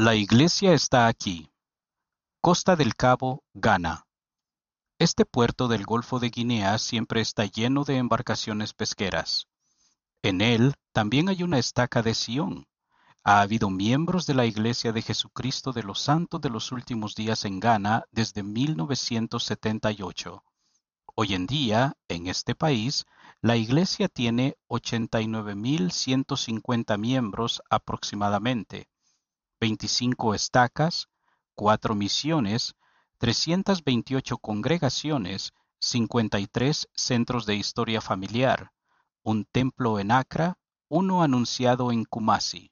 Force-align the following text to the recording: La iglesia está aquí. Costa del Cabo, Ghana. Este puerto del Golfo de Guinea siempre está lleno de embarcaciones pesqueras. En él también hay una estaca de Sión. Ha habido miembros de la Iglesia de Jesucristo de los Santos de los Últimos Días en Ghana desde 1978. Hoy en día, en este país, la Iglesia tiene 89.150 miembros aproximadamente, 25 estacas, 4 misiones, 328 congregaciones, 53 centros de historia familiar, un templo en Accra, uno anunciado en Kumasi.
La 0.00 0.14
iglesia 0.14 0.74
está 0.74 1.08
aquí. 1.08 1.50
Costa 2.40 2.76
del 2.76 2.94
Cabo, 2.94 3.42
Ghana. 3.52 4.06
Este 5.00 5.24
puerto 5.24 5.66
del 5.66 5.84
Golfo 5.84 6.20
de 6.20 6.30
Guinea 6.30 6.78
siempre 6.78 7.20
está 7.20 7.46
lleno 7.46 7.82
de 7.82 7.96
embarcaciones 7.96 8.74
pesqueras. 8.74 9.48
En 10.22 10.40
él 10.40 10.76
también 10.92 11.28
hay 11.28 11.42
una 11.42 11.58
estaca 11.58 12.00
de 12.00 12.14
Sión. 12.14 12.68
Ha 13.24 13.40
habido 13.40 13.70
miembros 13.70 14.24
de 14.26 14.34
la 14.34 14.46
Iglesia 14.46 14.92
de 14.92 15.02
Jesucristo 15.02 15.72
de 15.72 15.82
los 15.82 16.00
Santos 16.00 16.40
de 16.40 16.50
los 16.50 16.70
Últimos 16.70 17.16
Días 17.16 17.44
en 17.44 17.58
Ghana 17.58 18.04
desde 18.12 18.44
1978. 18.44 20.44
Hoy 21.16 21.34
en 21.34 21.48
día, 21.48 21.96
en 22.06 22.28
este 22.28 22.54
país, 22.54 23.04
la 23.40 23.56
Iglesia 23.56 24.06
tiene 24.06 24.54
89.150 24.68 26.98
miembros 26.98 27.60
aproximadamente, 27.68 28.86
25 29.60 30.34
estacas, 30.34 31.08
4 31.54 31.94
misiones, 31.94 32.76
328 33.18 34.38
congregaciones, 34.38 35.52
53 35.80 36.88
centros 36.94 37.46
de 37.46 37.56
historia 37.56 38.00
familiar, 38.00 38.72
un 39.22 39.44
templo 39.44 39.98
en 39.98 40.12
Accra, 40.12 40.58
uno 40.88 41.22
anunciado 41.22 41.92
en 41.92 42.04
Kumasi. 42.04 42.70